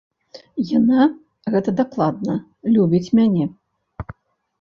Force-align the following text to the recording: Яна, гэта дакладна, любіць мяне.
Яна, 0.77 1.01
гэта 1.55 1.73
дакладна, 1.81 2.33
любіць 2.79 3.13
мяне. 3.21 3.45